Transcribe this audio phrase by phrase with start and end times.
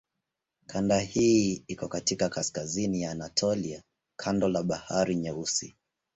[0.65, 3.83] Kanda hii iko katika kaskazini ya Anatolia
[4.19, 5.75] kando la Bahari Nyeusi.